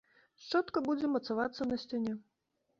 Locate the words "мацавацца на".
1.17-1.81